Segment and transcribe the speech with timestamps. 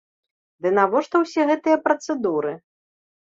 [0.65, 2.53] Ды навошта ўсе гэтыя працэдуры?